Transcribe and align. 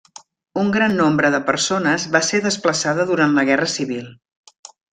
Un 0.61 0.71
gran 0.75 0.95
nombre 1.01 1.29
de 1.35 1.41
persones 1.49 2.07
va 2.17 2.21
ser 2.31 2.39
desplaçada 2.47 3.07
durant 3.13 3.37
la 3.39 3.45
guerra 3.51 3.69
civil. 3.77 4.09